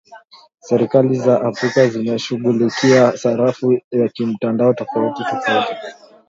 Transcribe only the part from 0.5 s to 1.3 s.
Serikali